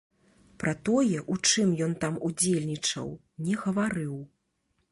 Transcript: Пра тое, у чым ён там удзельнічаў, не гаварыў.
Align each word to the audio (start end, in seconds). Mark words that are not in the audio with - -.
Пра 0.61 0.71
тое, 0.87 1.19
у 1.33 1.35
чым 1.49 1.73
ён 1.87 1.93
там 2.05 2.17
удзельнічаў, 2.29 3.07
не 3.49 3.55
гаварыў. 3.65 4.17